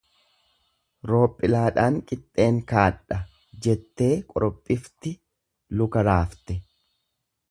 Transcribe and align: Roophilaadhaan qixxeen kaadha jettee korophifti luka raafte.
Roophilaadhaan 1.09 1.97
qixxeen 2.11 2.57
kaadha 2.71 3.17
jettee 3.67 4.11
korophifti 4.33 5.11
luka 5.83 6.07
raafte. 6.09 6.57